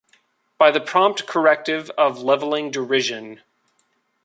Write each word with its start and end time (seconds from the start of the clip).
By 0.57 0.71
the 0.71 0.79
prompt 0.81 1.27
corrective 1.27 1.91
of 1.91 2.23
levelling 2.23 2.71
derision. 2.71 3.41